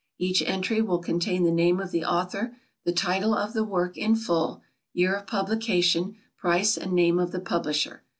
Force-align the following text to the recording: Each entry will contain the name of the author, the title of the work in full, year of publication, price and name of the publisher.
Each 0.17 0.41
entry 0.41 0.81
will 0.81 0.97
contain 0.97 1.43
the 1.43 1.51
name 1.51 1.79
of 1.79 1.91
the 1.91 2.03
author, 2.03 2.57
the 2.85 2.91
title 2.91 3.35
of 3.35 3.53
the 3.53 3.63
work 3.63 3.95
in 3.99 4.15
full, 4.15 4.63
year 4.93 5.13
of 5.15 5.27
publication, 5.27 6.15
price 6.35 6.75
and 6.75 6.93
name 6.93 7.19
of 7.19 7.31
the 7.31 7.39
publisher. 7.39 8.01